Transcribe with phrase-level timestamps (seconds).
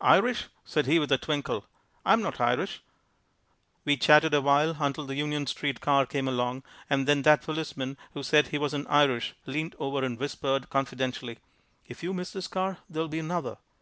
[0.00, 1.66] "Irish," said he with a twinkle,
[2.06, 2.80] "I'm not Irish."
[3.84, 8.22] We chatted awhile until the Union street car came along, and then that policeman who
[8.22, 11.38] said he wasn't Irish leaned over and whispered confidentially,
[11.86, 13.58] "If you miss this car, there'll be another."